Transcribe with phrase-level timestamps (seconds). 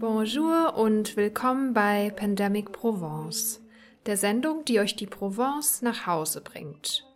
[0.00, 3.60] Bonjour und willkommen bei Pandemic Provence,
[4.06, 7.06] der Sendung, die euch die Provence nach Hause bringt.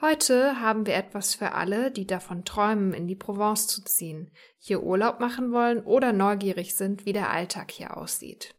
[0.00, 4.82] Heute haben wir etwas für alle, die davon träumen, in die Provence zu ziehen, hier
[4.82, 8.54] Urlaub machen wollen oder neugierig sind, wie der Alltag hier aussieht.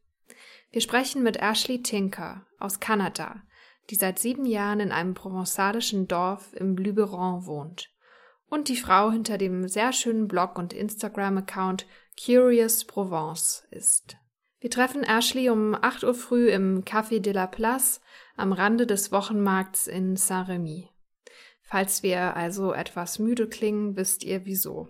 [0.69, 3.41] Wir sprechen mit Ashley Tinker aus Kanada,
[3.89, 7.92] die seit sieben Jahren in einem provenzalischen Dorf im Luberon wohnt
[8.53, 11.87] und die Frau hinter dem sehr schönen Blog und Instagram-Account
[12.23, 14.15] Curious Provence ist.
[14.59, 17.99] Wir treffen Ashley um 8 Uhr früh im Café de la Place
[18.37, 20.87] am Rande des Wochenmarkts in Saint-Remy.
[21.63, 24.87] Falls wir also etwas müde klingen, wisst ihr wieso.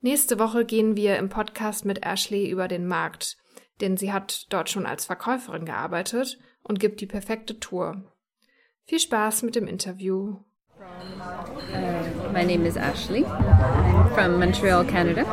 [0.00, 3.38] Nächste Woche gehen wir im Podcast mit Ashley über den Markt,
[3.80, 8.04] denn sie hat dort schon als Verkäuferin gearbeitet und gibt die perfekte Tour.
[8.84, 10.36] Viel Spaß mit dem Interview.
[10.84, 13.24] Uh, my name is Ashley.
[13.24, 15.24] I'm from Montreal, Canada.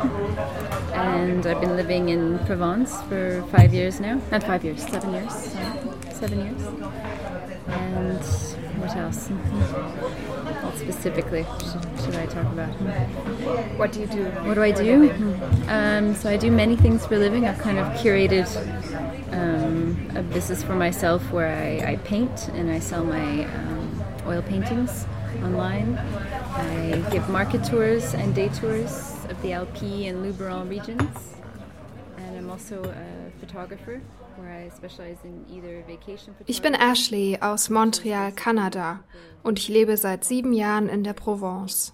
[0.94, 4.20] And I've been living in Provence for five years now.
[4.30, 5.32] Not five years, seven years.
[6.12, 6.62] Seven years.
[7.68, 8.18] And
[8.80, 9.28] what else?
[10.62, 12.70] What specifically should, should, I talk about?
[13.76, 14.24] What do you do?
[14.46, 15.10] What do I do?
[15.68, 17.46] Um, so I do many things for a living.
[17.46, 18.46] I've kind of curated
[19.32, 24.40] um, a business for myself where I, I, paint and I sell my um, oil
[24.40, 25.04] paintings
[25.42, 25.98] online.
[26.56, 31.34] I give market tours and day tours of the Alpi and Luberon regions.
[32.18, 34.00] And I'm also a photographer.
[36.46, 39.04] Ich bin Ashley aus Montreal, Kanada
[39.42, 41.92] und ich lebe seit sieben Jahren in der Provence.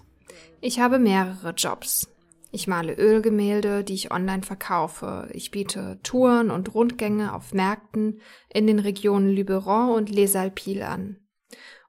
[0.61, 2.07] Ich habe mehrere Jobs.
[2.51, 5.29] Ich male Ölgemälde, die ich online verkaufe.
[5.33, 8.21] Ich biete Touren und Rundgänge auf Märkten
[8.51, 11.17] in den Regionen Luberon und Les Alpilles an.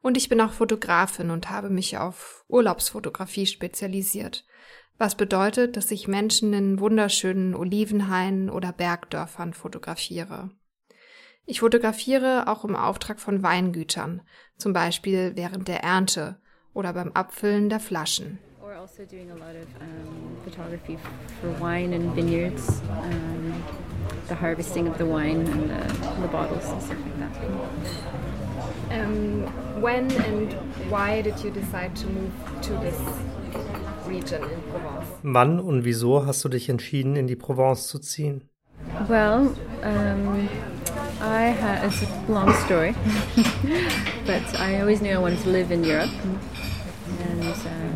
[0.03, 4.47] Und ich bin auch Fotografin und habe mich auf Urlaubsfotografie spezialisiert,
[4.99, 10.51] was bedeutet, dass ich Menschen in wunderschönen Olivenhainen oder Bergdörfern fotografiere.
[11.47, 14.23] Ich fotografiere auch im Auftrag von Weingütern,
[14.57, 16.41] zum Beispiel während der Ernte
[16.75, 18.39] oder beim Abfüllen der Flaschen.
[18.63, 19.05] also
[24.29, 28.50] the harvesting of the wine and the, the bottles and stuff like that.
[28.91, 29.47] Um,
[29.81, 30.53] when and
[30.91, 32.99] why did you decide to move to this
[34.07, 35.07] region in Provence?
[35.23, 38.43] Wann und wieso hast du dich entschieden, in die Provence zu ziehen?
[39.09, 40.49] Well, um,
[41.21, 42.95] I had it's a long story,
[44.27, 46.11] but I always knew I wanted to live in Europe,
[47.21, 47.41] and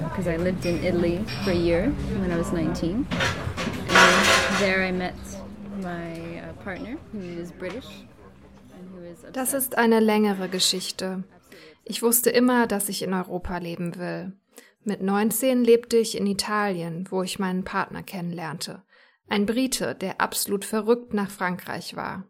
[0.05, 1.91] because uh, I lived in Italy for a year
[2.21, 5.16] when I was 19, and there I met
[5.82, 7.87] my uh, partner, who is British.
[9.32, 11.25] Das ist eine längere Geschichte.
[11.84, 14.32] Ich wusste immer, dass ich in Europa leben will.
[14.82, 18.82] Mit 19 lebte ich in Italien, wo ich meinen Partner kennenlernte.
[19.28, 22.25] Ein Brite, der absolut verrückt nach Frankreich war.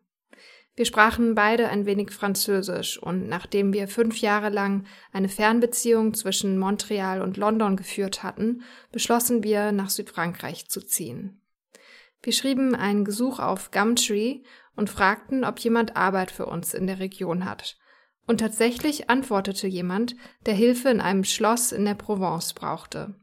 [0.76, 6.58] Wir sprachen beide ein wenig Französisch und nachdem wir fünf Jahre lang eine Fernbeziehung zwischen
[6.58, 11.40] Montreal und London geführt hatten, beschlossen wir, nach Südfrankreich zu ziehen.
[12.24, 14.40] Wir schrieben einen Gesuch auf Gumtree
[14.76, 17.76] und fragten, ob jemand Arbeit für uns in der Region hat.
[18.26, 23.14] Und tatsächlich antwortete jemand, der Hilfe in einem Schloss in der Provence brauchte.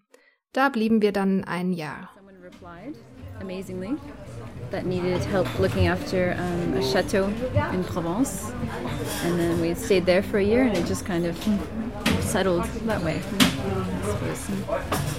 [0.53, 2.11] Da blieben wir dann ein Jahr.
[3.41, 3.97] Amazingly,
[4.69, 7.27] that needed help looking after um, a chateau
[7.73, 8.53] in Provence,
[9.25, 11.35] and then we stayed there for a year, and it just kind of
[12.19, 13.19] settled that way.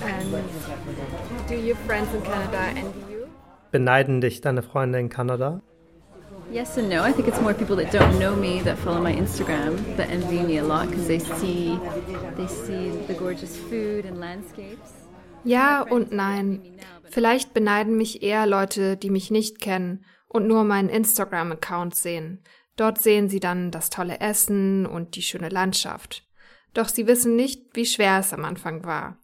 [0.05, 3.12] And do your friends in Canada envy you?
[3.73, 5.63] Beneiden dich deine Freunde in Kanada?
[6.53, 7.03] Yes and no.
[7.03, 10.41] I think it's more people that don't know me that follow my Instagram that envy
[10.43, 11.79] me a lot because they see
[12.37, 14.93] they see the gorgeous food and landscapes.
[15.45, 16.61] Ja und nein.
[17.05, 22.43] Vielleicht beneiden mich eher Leute, die mich nicht kennen und nur meinen Instagram-Account sehen.
[22.77, 26.29] Dort sehen sie dann das tolle Essen und die schöne Landschaft.
[26.75, 29.17] Doch sie wissen nicht, wie schwer es am Anfang war.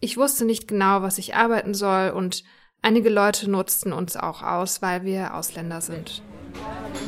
[0.00, 2.42] Ich wusste nicht genau, was ich arbeiten soll und
[2.82, 6.22] einige Leute nutzten uns auch aus, weil wir Ausländer sind.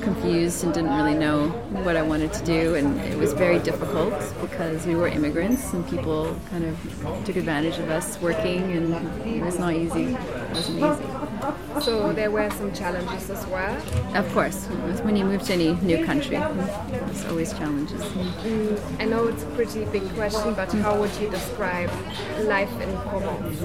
[0.03, 1.49] confused and didn't really know
[1.85, 5.89] what I wanted to do, and it was very difficult because we were immigrants and
[5.89, 8.95] people kind of took advantage of us working, and
[9.27, 10.15] it was not easy.
[10.15, 11.22] It wasn't easy.
[11.81, 13.75] So there were some challenges as well.
[14.15, 14.67] Of course,
[15.03, 18.01] when you move to any new country, there's always challenges.
[18.03, 21.91] Mm, I know it's a pretty big question, but how would you describe
[22.45, 23.59] life in Provence?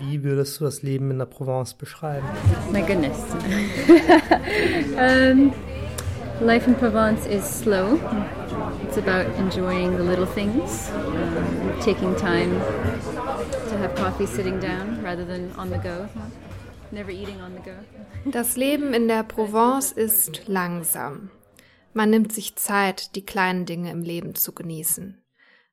[0.00, 2.28] Wie würdest du das Leben in der Provence beschreiben?
[2.70, 3.18] My goodness.
[4.98, 5.54] um,
[6.40, 7.98] life in Provence is slow.
[8.82, 12.60] It's about enjoying the little things, um, taking time
[13.70, 16.08] to have coffee sitting down rather than on the go.
[18.26, 21.30] Das Leben in der Provence ist langsam.
[21.92, 25.22] Man nimmt sich Zeit, die kleinen Dinge im Leben zu genießen.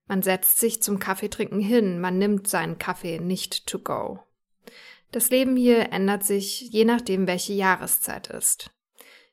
[0.07, 4.19] Man setzt sich zum Kaffeetrinken hin, man nimmt seinen Kaffee nicht to go.
[5.12, 8.71] Das Leben hier ändert sich, je nachdem, welche Jahreszeit ist.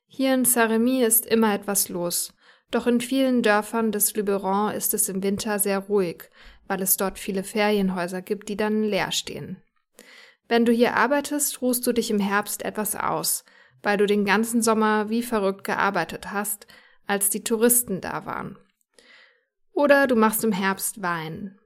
[0.07, 2.33] Hier in Saint-Rémy ist immer etwas los,
[2.71, 6.29] doch in vielen Dörfern des Luberon ist es im Winter sehr ruhig,
[6.67, 9.57] weil es dort viele Ferienhäuser gibt, die dann leer stehen.
[10.49, 13.45] Wenn du hier arbeitest, ruhst du dich im Herbst etwas aus,
[13.83, 16.65] weil du den ganzen Sommer wie verrückt gearbeitet hast,
[17.05, 18.57] als die Touristen da waren.
[19.73, 21.59] Oder du machst im Herbst Wein.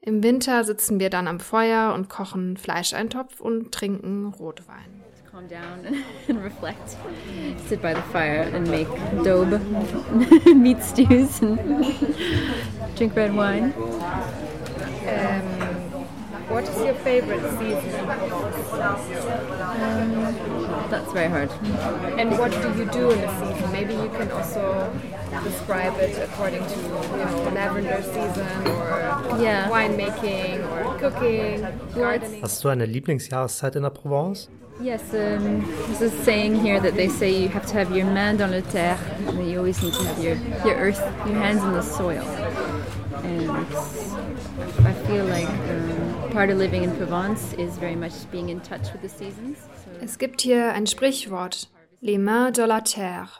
[0.00, 5.02] Im Winter sitzen wir dann am Feuer und kochen Fleischeintopf und trinken Rotwein.
[5.28, 5.84] Calm down
[6.28, 6.96] and reflect.
[7.68, 8.88] Sit by the fire and make
[9.24, 9.60] daube,
[10.54, 11.58] meat stews, and
[12.96, 13.74] drink red wine.
[15.06, 15.67] Um,
[16.48, 17.94] what is your favorite season?
[19.78, 20.34] Um,
[20.90, 21.50] that's very hard.
[22.18, 23.72] And what do you do in the season?
[23.72, 24.90] Maybe you can also
[25.44, 26.88] describe it according to, you
[27.24, 29.68] know, lavender season or Yeah.
[29.68, 32.40] winemaking or cooking, gardening.
[32.42, 34.48] Hast du eine Lieblingsjahreszeit in der Provence?
[34.80, 38.36] Yes, um, there's a saying here that they say you have to have your main
[38.36, 38.96] dans le terre,
[39.26, 42.22] and you always need to have your, your earth, your hands in the soil.
[43.24, 43.50] And
[44.86, 45.97] I feel like um,
[50.02, 51.70] Es gibt hier ein Sprichwort,
[52.00, 53.30] les mains de la terre.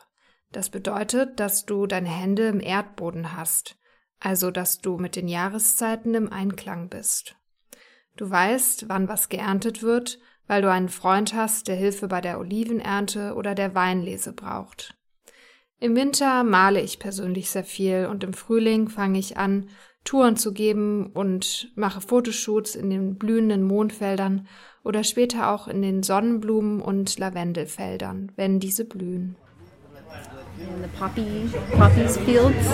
[0.53, 3.77] Das bedeutet, dass du deine Hände im Erdboden hast,
[4.21, 7.37] also dass du mit den Jahreszeiten im Einklang bist.
[8.17, 12.41] Du weißt, wann was geerntet wird, weil du einen Freund hast, der Hilfe bei der
[12.41, 14.95] Olivenernte oder der Weinlese braucht.
[15.79, 19.69] Im Winter male ich persönlich sehr viel und im Frühling fange ich an,
[20.05, 24.47] Touren zu geben und mache Fotoshoots in den blühenden Mondfeldern
[24.85, 29.37] oder später auch in den Sonnenblumen- und Lavendelfeldern, wenn diese blühen.
[30.61, 32.67] In the poppy poppies fields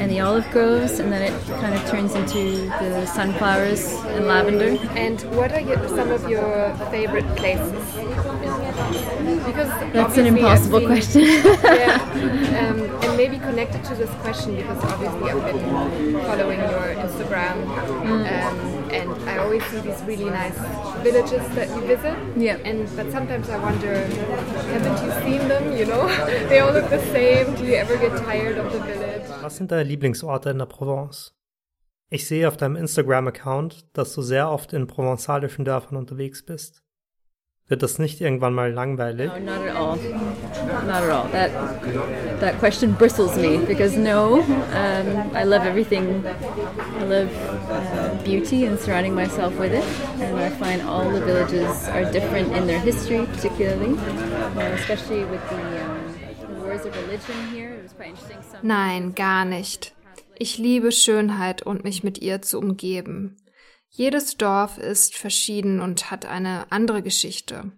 [0.00, 4.76] and the olive groves, and then it kind of turns into the sunflowers and lavender.
[4.96, 7.72] And what are your, some of your favorite places?
[9.46, 11.20] Because That's an impossible seen- question.
[11.22, 12.00] yeah,
[12.58, 17.64] um, and maybe connected to this question because obviously I've been following your Instagram,
[18.04, 18.24] Mm.
[18.26, 20.56] um, and I always see these really nice
[21.04, 22.16] villages that you visit.
[22.36, 22.56] Yeah.
[22.64, 23.94] And but sometimes I wonder,
[24.74, 25.76] haven't you seen them?
[25.76, 26.08] You know,
[26.48, 27.54] they all look the same.
[27.54, 29.28] Do you ever get tired of the village?
[29.42, 31.32] Was sind deine Lieblingsorte in der Provence?
[32.10, 36.82] Ich sehe auf deinem Instagram-Account, dass du sehr oft in provenzalischen Dörfern unterwegs bist.
[37.66, 39.30] Wird das nicht irgendwann mal langweilig?
[39.40, 39.96] No, not at all.
[40.86, 41.28] Not at all.
[41.32, 41.50] That
[42.40, 46.22] that question bristles me because no, um, I love everything.
[47.00, 47.30] I love
[47.74, 49.84] uh, beauty and surrounding myself with it,
[50.20, 55.42] and I find all the villages are different in their history, particularly, uh, especially with
[55.50, 57.74] the, um, the wars of religion here.
[57.74, 58.38] It was quite interesting.
[58.42, 59.92] Some Nein, gar nicht.
[60.36, 63.36] Ich liebe Schönheit und mich mit ihr zu umgeben.
[63.88, 67.70] Jedes Dorf ist verschieden und hat eine andere Geschichte.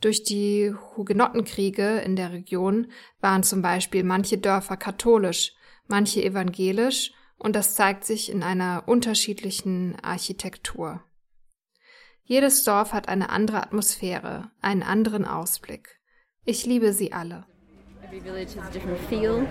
[0.00, 5.52] Durch die Hugenottenkriege in der Region waren zum Beispiel manche Dörfer katholisch,
[5.86, 11.02] manche evangelisch und das zeigt sich in einer unterschiedlichen Architektur.
[12.22, 15.98] Jedes Dorf hat eine andere Atmosphäre, einen anderen Ausblick.
[16.44, 17.44] Ich liebe sie alle.
[18.04, 19.46] Every village has a different feel,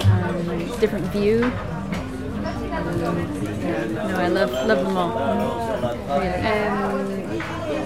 [0.00, 1.44] um, different view.
[1.44, 1.50] Um,
[3.62, 5.12] yeah, no, I love love them all.
[6.44, 7.14] Um,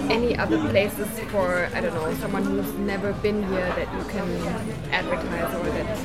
[0.09, 4.27] any other places for I don't know someone who's never been here that you can
[4.91, 5.97] advertise or that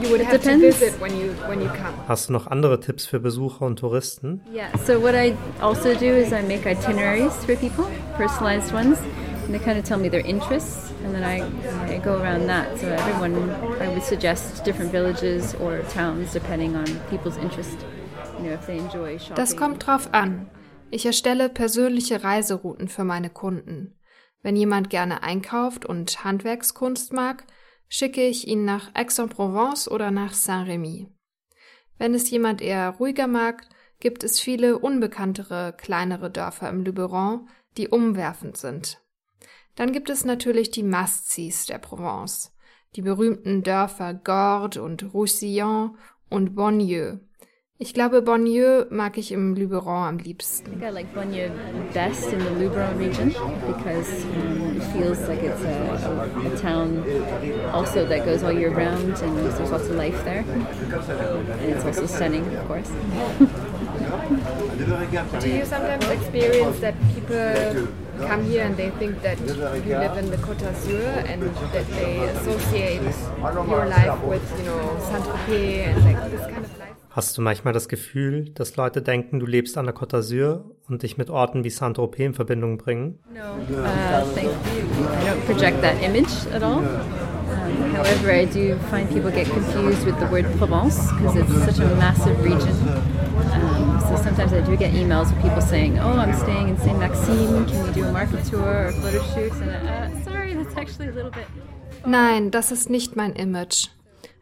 [0.00, 0.78] you would have to depends.
[0.78, 1.94] visit when you when you come.
[2.08, 4.40] Hast du noch andere Tipps für Besucher und Touristen?
[4.52, 7.84] Yeah, so what I also do is I make itineraries for people,
[8.16, 8.98] personalized ones,
[9.44, 11.42] and they kind of tell me their interests, and then I,
[11.92, 12.78] I go around that.
[12.78, 17.76] So everyone, I would suggest different villages or towns depending on people's interest.
[18.38, 19.36] You know, if they enjoy shopping.
[19.36, 20.46] Das kommt drauf an.
[20.90, 23.94] Ich erstelle persönliche Reiserouten für meine Kunden.
[24.42, 27.44] Wenn jemand gerne einkauft und Handwerkskunst mag,
[27.92, 31.08] schicke ich ihn nach Aix-en-Provence oder nach Saint-Rémy.
[31.98, 33.68] Wenn es jemand eher ruhiger mag,
[34.00, 38.98] gibt es viele unbekanntere, kleinere Dörfer im Luberon, die umwerfend sind.
[39.74, 42.56] Dann gibt es natürlich die Must-Sees der Provence,
[42.96, 45.98] die berühmten Dörfer Gordes und Roussillon
[46.30, 47.20] und Bonnieux.
[47.82, 50.68] Ich glaube, Bonnieu mag ich im Luberon am liebsten.
[50.68, 51.50] I think I like Bonnieu
[51.92, 53.34] best in the Luberon region
[53.66, 57.02] because um, it feels like it's a, a, a, town
[57.72, 60.44] also that goes all year round and there's lots of life there.
[60.46, 60.64] And
[61.72, 62.86] it's also stunning, of course.
[65.40, 67.88] Do you sometimes experience that people
[68.28, 72.28] come here and they think that you live in the Côte d'Azur and that they
[72.28, 77.01] associate your life with, you know, Saint-Tropez and like this kind of life?
[77.14, 81.02] Hast du manchmal das Gefühl, dass Leute denken, du lebst an der Côte d'Azur und
[81.02, 83.18] dich mit Orten wie Saint-Tropez in Verbindung bringen?
[83.34, 83.40] No,
[83.76, 85.04] uh, thank you.
[85.20, 86.78] I don't project that image at all.
[86.78, 91.80] Um, however, I do find people get confused with the word Provence because it's such
[91.80, 92.72] a massive region.
[93.52, 96.98] Um, so sometimes I do get emails with people saying, "Oh, I'm staying in Saint
[96.98, 97.66] Maxime.
[97.66, 101.12] Can we do a market tour or photo shoots?" And uh, sorry, that's actually a
[101.12, 101.46] little bit.
[102.06, 103.90] Nein, das ist nicht mein Image.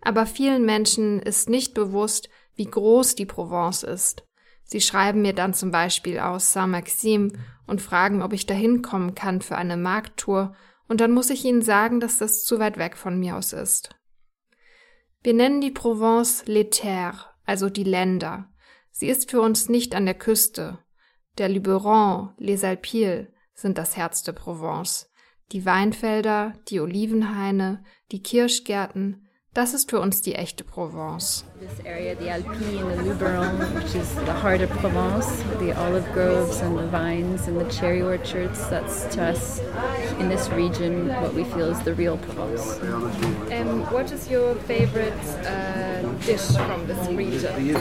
[0.02, 2.28] Aber vielen Menschen ist nicht bewusst,
[2.60, 4.22] wie groß die Provence ist.
[4.64, 7.32] Sie schreiben mir dann zum Beispiel aus Saint-Maxime
[7.66, 10.54] und fragen, ob ich da hinkommen kann für eine Markttour,
[10.86, 13.96] und dann muss ich ihnen sagen, dass das zu weit weg von mir aus ist.
[15.22, 18.52] Wir nennen die Provence les terres, also die Länder.
[18.90, 20.80] Sie ist für uns nicht an der Küste.
[21.38, 25.10] Der Luberon, les Alpilles sind das Herz der Provence.
[25.52, 31.44] Die Weinfelder, die Olivenhaine, die Kirschgärten, das ist für uns die echte Provence.
[31.58, 35.26] This area, the Alpes and the Luberon, which is the heart of Provence,
[35.58, 39.60] the olive groves and the vines and the cherry orchards, that's to us
[40.20, 42.78] in this region what we feel is the real Provence.
[43.50, 47.74] And what is your favorite uh, dish from this region?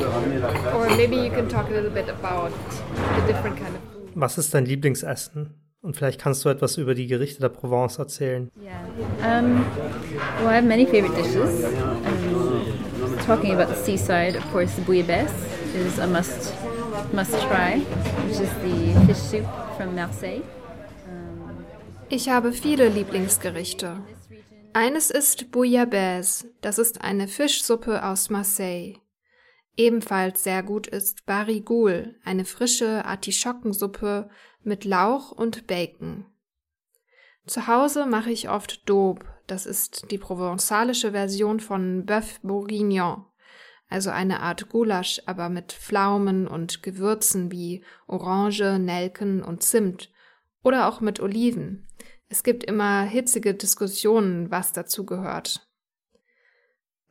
[0.73, 2.51] Or maybe you can talk a little bit about
[3.15, 4.15] the different kind of food.
[4.15, 5.53] Was ist dein Lieblingsessen?
[5.81, 8.51] Und vielleicht kannst du etwas über die Gerichte der Provence erzählen.
[8.61, 9.39] Yeah.
[9.39, 9.63] Um,
[10.39, 11.63] well, I have many favorite dishes.
[11.65, 16.53] Um, talking about the seaside, of course, the bouillabaisse is a must
[17.13, 17.79] must try,
[18.27, 19.45] which is the fish soup
[19.77, 20.41] from Marseille.
[22.09, 23.97] Ich habe viele Lieblingsgerichte.
[24.73, 28.95] Eines ist Bouillabaisse, das ist eine Fischsuppe aus Marseille.
[29.77, 34.29] Ebenfalls sehr gut ist Barigoul, eine frische Artischockensuppe
[34.63, 36.25] mit Lauch und Bacon.
[37.45, 43.25] Zu Hause mache ich oft Daube, das ist die provenzalische Version von Bœuf Bourguignon,
[43.89, 50.11] also eine Art Gulasch, aber mit Pflaumen und Gewürzen wie Orange, Nelken und Zimt.
[50.63, 51.87] Oder auch mit Oliven.
[52.27, 55.67] Es gibt immer hitzige Diskussionen, was dazu gehört.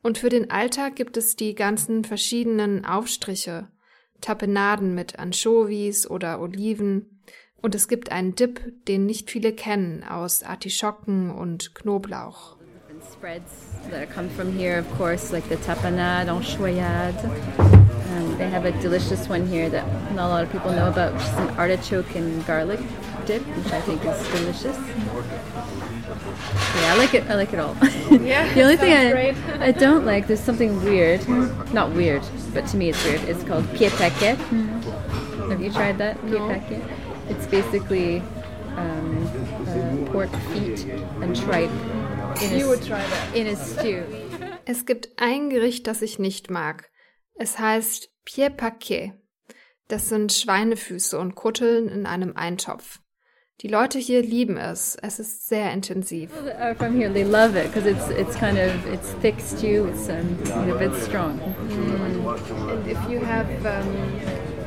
[0.01, 3.67] Und für den Alltag gibt es die ganzen verschiedenen Aufstriche,
[4.21, 7.21] Tapenaden mit Anchovies oder Oliven,
[7.61, 12.55] und es gibt einen Dip, den nicht viele kennen, aus Artischocken und Knoblauch.
[13.19, 13.51] spreads
[13.91, 17.15] that come from here, of course, like the tapenade, enchoyade.
[17.59, 21.13] Um, they have a delicious one here that not a lot of people know about,
[21.13, 22.79] which is an artichoke and garlic
[23.25, 24.77] dip, which I think is delicious.
[26.75, 27.29] Yeah, I like it.
[27.29, 27.75] I like it all.
[28.19, 29.35] Yeah, the only thing I, great.
[29.59, 31.27] I don't like, there's something weird.
[31.73, 32.23] Not weird,
[32.53, 33.21] but to me it's weird.
[33.23, 34.35] It's called pied paquet.
[35.49, 36.23] Have you tried that?
[36.23, 36.47] No.
[36.47, 36.81] paquet.
[37.49, 38.21] Basically
[38.77, 39.27] um,
[39.67, 40.85] uh, pork feet
[41.21, 41.71] and tripe
[42.41, 43.35] in a, You would try that.
[43.35, 44.03] in a stew.
[44.65, 46.91] Es gibt ein Gericht, das ich nicht mag.
[47.33, 49.13] Es heißt Pied Paquet.
[49.87, 52.99] Das sind Schweinefüße und Kutteln in einem Eintopf.
[53.61, 54.95] Die Leute hier lieben es.
[55.01, 56.29] Es ist sehr intensiv.
[56.77, 59.87] From here, they love it because it's it's kind of it's thick stew.
[59.89, 61.39] It's um, a bit strong.
[62.69, 63.87] And if you have um,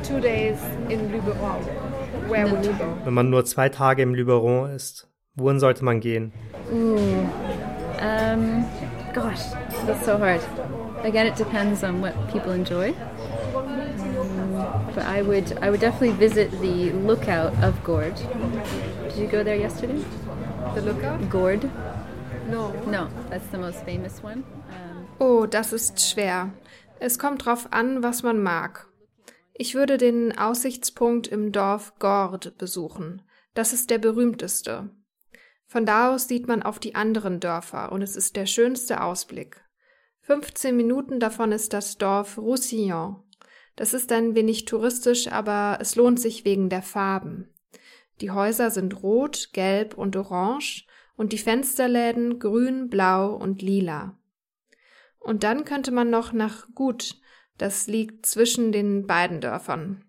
[0.03, 0.59] two days
[0.89, 1.63] in Luberon,
[2.27, 2.97] where would you go?
[3.03, 6.31] Wenn man nur zwei Tage im Luberon ist, wohin sollte man gehen?
[8.01, 8.65] Um,
[9.13, 9.39] gosh,
[9.85, 10.41] that's so hard.
[11.03, 12.93] Again, it depends on what people enjoy.
[13.55, 14.65] Um,
[14.95, 18.15] but I would I would definitely visit the lookout of Gord.
[19.09, 20.03] Did you go there yesterday?
[20.75, 21.29] The Lookout?
[21.29, 21.69] Gord?
[22.49, 22.71] No.
[22.87, 24.43] No, that's the most famous one.
[24.69, 26.51] Um, Oh, das ist schwer.
[26.99, 28.85] Es kommt drauf an, was man mag.
[29.53, 33.21] Ich würde den Aussichtspunkt im Dorf Gord besuchen.
[33.53, 34.89] Das ist der berühmteste.
[35.67, 39.63] Von da aus sieht man auf die anderen Dörfer und es ist der schönste Ausblick.
[40.21, 43.23] 15 Minuten davon ist das Dorf Roussillon.
[43.75, 47.49] Das ist ein wenig touristisch, aber es lohnt sich wegen der Farben.
[48.21, 54.17] Die Häuser sind rot, gelb und orange und die Fensterläden grün, blau und lila.
[55.19, 57.19] Und dann könnte man noch nach Gut,
[57.57, 60.03] das liegt zwischen den beiden Dörfern.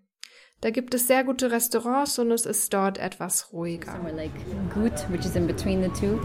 [0.60, 3.92] Da gibt es sehr gute Restaurants und es ist dort etwas ruhiger.
[3.92, 4.32] somewhere like
[4.72, 6.18] Gut, which is in between the two,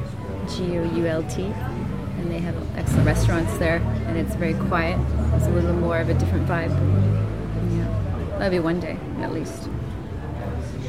[0.47, 4.97] G O U L T, and they have excellent restaurants there, and it's very quiet.
[5.35, 6.71] It's a little more of a different vibe.
[8.39, 9.67] Maybe one day, at least.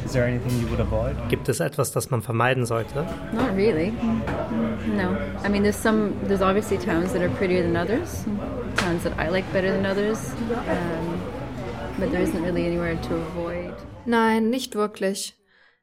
[0.04, 1.16] Is there anything you would avoid?
[1.28, 3.04] Gibt es etwas, das man vermeiden sollte?
[3.32, 3.90] Not really.
[4.86, 5.16] No.
[5.44, 6.14] I mean, there's some.
[6.24, 8.24] There's obviously towns that are prettier than others.
[8.76, 10.32] Towns that I like better than others.
[10.68, 11.20] Um,
[11.98, 13.74] but there isn't really anywhere to avoid.
[14.06, 15.36] Nein, nicht wirklich.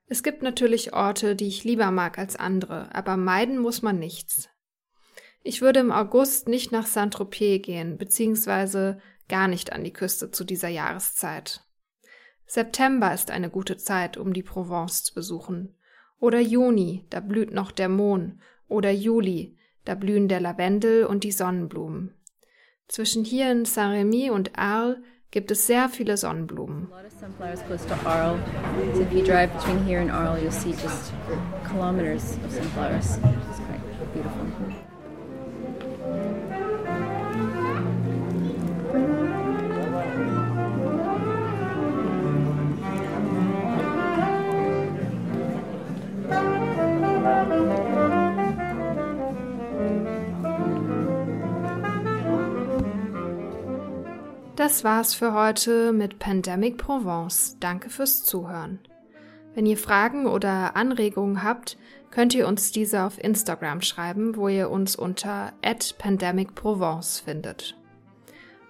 [0.08, 4.50] Es gibt natürlich Orte, die ich lieber mag als andere, aber meiden muss man nichts.
[5.44, 10.44] Ich würde im August nicht nach Saint-Tropez gehen, beziehungsweise gar nicht an die Küste zu
[10.44, 11.62] dieser Jahreszeit.
[12.46, 15.76] September ist eine gute Zeit, um die Provence zu besuchen.
[16.20, 18.42] Oder Juni, da blüht noch der Mohn.
[18.70, 22.14] Oder Juli, da blühen der Lavendel und die Sonnenblumen.
[22.88, 24.98] Zwischen hier in Saint-Rémy und Arles
[25.30, 26.88] gibt es sehr viele Sonnenblumen.
[54.68, 57.56] Das war's für heute mit Pandemic Provence.
[57.62, 58.80] Danke fürs Zuhören.
[59.56, 61.78] Wenn ihr Fragen oder Anregungen habt,
[62.12, 67.78] könnt ihr uns diese auf Instagram schreiben, wo ihr uns unter @pandemicprovence findet.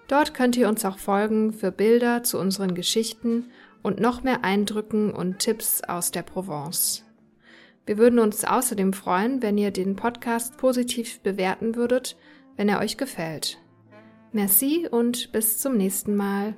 [0.08, 3.50] Dort könnt ihr uns auch folgen für Bilder zu unseren Geschichten
[3.82, 7.06] und noch mehr Eindrücken und Tipps aus der Provence.
[7.88, 12.18] Wir würden uns außerdem freuen, wenn ihr den Podcast positiv bewerten würdet,
[12.56, 13.58] wenn er euch gefällt.
[14.31, 16.55] Merci und bis zum nächsten Mal.